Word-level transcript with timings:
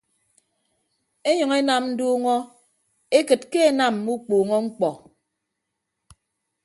Enyʌñ 1.29 1.51
enam 1.59 1.83
nduuñọ 1.93 2.35
ekịt 3.17 3.41
ke 3.51 3.59
enam 3.69 3.93
mme 3.97 4.09
ukpuuñọ 4.15 4.55
ñkpọ. 4.65 4.89